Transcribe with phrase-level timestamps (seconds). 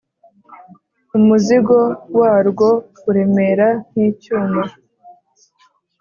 [1.17, 1.79] umuzigo
[2.19, 2.69] warwo
[3.09, 4.63] uremera nk’icyuma,